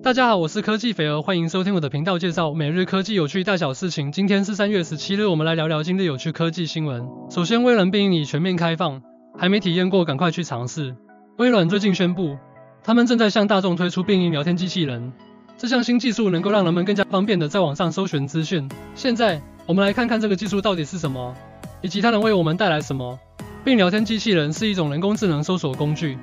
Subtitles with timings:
[0.00, 4.12] 大家好，我是科技肥儿，欢迎收听我的频道介绍每日科技有趣大小事情。
[4.12, 7.04] 今天是三月十七日，我们来聊聊今日有趣科技新闻。
[7.28, 9.02] 首先，微软病已全面开放，
[9.36, 10.94] 还没体验过赶快去尝试。
[11.36, 12.38] 微软最近宣布，
[12.84, 15.12] 他们正在向大众推出病音聊天机器人，
[15.58, 18.70] 这项新技术能够让人们更加方便的在网上搜寻资讯。
[18.94, 21.34] 现在，我们来看看这个技术到底是什么，
[21.82, 23.18] 以及它能为我们带来什么。
[23.64, 26.16] 病聊天机器人是一种人工智能搜索工具。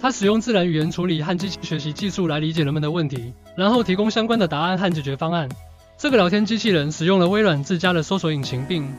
[0.00, 5.46] 它使用自然语言处理和机器学习技术来理解人们的问题，然后提供相关的答案和解决方案。
[5.98, 8.90] 这个聊天机器人使用了微软自家的搜索引擎，并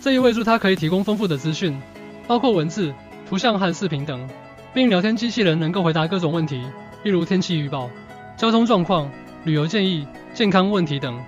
[0.00, 1.80] 这意味着它可以提供丰富的资讯，
[2.26, 2.92] 包括文字、
[3.28, 4.28] 图像和视频等。
[4.74, 6.60] 并聊天机器人能够回答各种问题，
[7.02, 7.88] 例如天气预报、
[8.36, 9.10] 交通状况、
[9.44, 11.18] 旅游建议、健康问题等。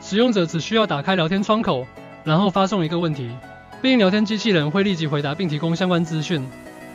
[0.00, 1.86] 使用者只需要打开聊天窗口，
[2.24, 3.30] 然后发送一个问题，
[3.80, 6.44] 并聊天机器人会立即回答并提供相关资讯。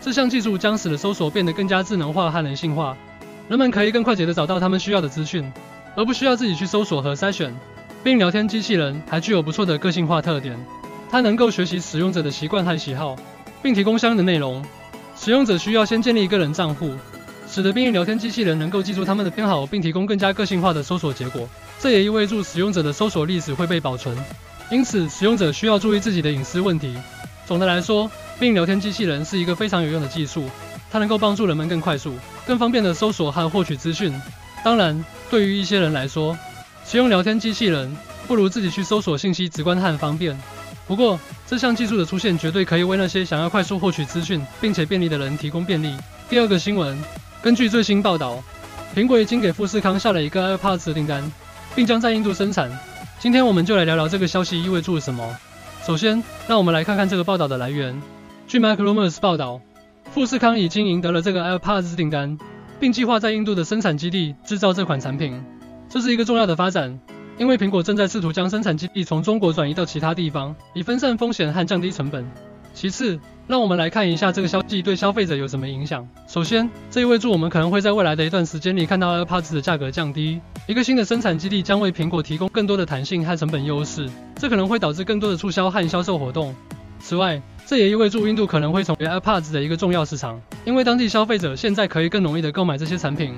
[0.03, 2.98] 这项技术将使得搜索变得更加智能化和人性化，
[3.48, 5.49] 人们可以更快捷地找到他们需要的资讯，
[5.95, 7.55] 而不需要自己去搜索和筛选。
[8.03, 10.59] 并聊天机器人还具有不错的个性化特点，
[11.09, 13.16] 它能够学习使用者的习惯和喜好，
[13.61, 14.61] 并提供相应的内容。
[15.16, 16.91] 使用者需要先建立个人账户，
[17.47, 21.47] 使得并聊天机器人能够记住他们的偏好，并提供更加个性化的搜索结果。
[21.80, 24.13] 这也意味着使用者的搜索历史会被保存，
[24.69, 26.94] 因此使用者需要注意自己的隐私问题。
[27.45, 30.50] 总的来说，并聊天机器人是一个非常有用的技术，
[30.92, 34.14] 它能够帮助人们更快速、更方便地搜索和获取资讯。
[34.64, 36.38] 当然，对于一些人来说，
[36.86, 37.95] 使用聊天机器人
[38.28, 40.38] 不如自己去搜索信息直观和方便。
[40.88, 45.95] 不过，这项技术的出现绝对可以为那些想要快速获取资讯并且便利的人提供便利。
[46.30, 46.97] 第二个新闻，
[47.42, 48.44] 根据最新报道，
[48.95, 51.23] 苹果已经给富士康下了一个 AirPods 订单，
[51.73, 52.70] 并将在印度生产。
[53.20, 55.38] 今天我们就来聊聊这个消息意味着什么。
[55.86, 58.02] 首先，让我们来看看这个报道的来源。
[58.54, 59.62] 据 Macrumors 报道，
[60.12, 62.38] 富士康已经赢得了这个 AirPods 订单，
[62.80, 65.44] 并计划在印度的生产基地制造这款产品。
[65.90, 67.00] 这是一个重要的发展，
[67.40, 72.30] 因为苹果正在试图将生产基地从中国转移到其他地方，以分散风险和降低成本。
[72.76, 76.08] 其次，让我们来看一下这个消息对消费者有什么影响。
[76.28, 80.40] 首先，这意味着我们可能会在未来的一段时间里看到 AirPods 的价格降低。
[80.68, 86.53] 一个新的生产基地将为苹果提供更多的弹性和成本优势，这可能会导致更多的促销和销售活动。
[87.00, 93.35] 此外，这也意味着印度可能会成为 AirPods 的一个重要市场，因为当地消费者现在可以更容易的购买这些产品。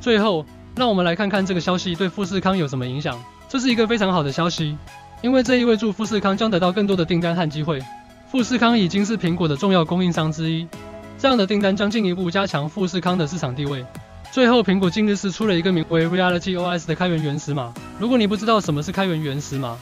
[0.00, 0.44] 最后，
[0.76, 3.18] 让我们来看看这个消息对富士康有什么影响。
[3.48, 4.76] 这是一个非常好的消息，
[5.22, 7.80] 因为这意味着富士康将得到更多的订单和机会。
[8.30, 10.66] 富士康已经是苹果的重要供应商之一，
[11.18, 13.84] 这样的订单将进一步加强富士康的市场地位。
[14.30, 17.72] 最后，苹果近日是出了一个名为 Reality OS 的开源原始码。
[17.98, 19.78] 如果你不知道什么是开源原始码，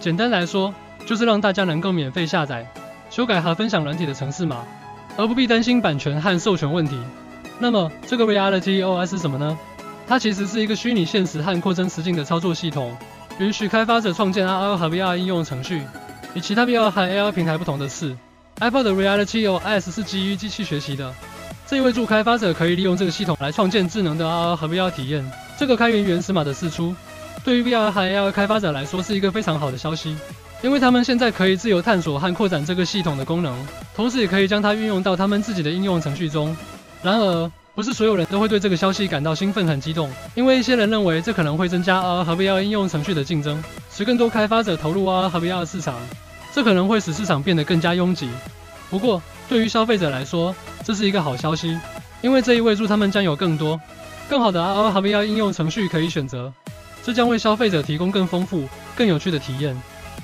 [0.00, 0.72] 简单来说，
[1.04, 2.66] 就是让大家能够免费下载、
[3.10, 4.64] 修改和分享软体的程式码，
[5.16, 6.96] 而不必担心版权和授权问题。
[7.58, 9.58] 那么，这个 Reality OS 是什么呢？
[10.06, 12.96] 它其实是一个虚拟现实和扩增实境的操作系统，
[13.38, 15.82] 允许开发者创建 AR 和 VR 应用程序。
[16.34, 18.16] 与其他 VR 和 AR 平台不同的是
[18.60, 21.12] ，iPod 的 Reality OS 是基于机器学习的，
[21.66, 25.28] 这意味着开发者可以利用这个系统来创建智能的 AR 和 VR 体验。
[25.58, 26.94] 这个开源原始码的释出，
[27.44, 30.16] 对于 VR 和 AR 开发者来说是一个非常好的消息，
[30.62, 33.56] 因为他们现在可以自由探索和扩展这个系统的功能，
[33.94, 36.54] 同时也可以将它运用到他们自己的应用程序中。
[37.02, 45.94] 然而，不是所有人都会对这个消息感到兴奋、很激动，因为一些人认为这可能会增加 AR 和 VR 应用程序的竞争，使更多开发者投入 AR 和 VR 市场，
[46.52, 48.28] 这可能会使市场变得更加拥挤。
[48.90, 50.54] 不过，对于消费者来说，
[50.84, 51.78] 这是一个好消息，
[52.20, 53.80] 因为这意味着他们将有更多、
[54.28, 56.52] 更好的 AR 和 VR 应用程序可以选择，
[57.02, 59.74] 这将为消费者提供更丰富、更有趣的体验。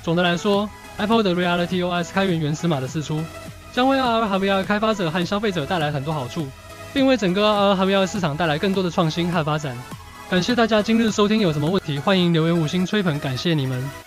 [0.03, 3.21] 总的来说，Apple 的 Reality OS 开源原始码的释出，
[3.73, 6.47] 将为 AR 和 VR 开发者和消费者带来很多好处。
[6.93, 9.77] 并为整个 AR 和 VR 市场带来更多的创新和发展。
[10.29, 14.06] 感谢大家今日收听，有什么问题欢迎留言五星吹捧，感谢你们。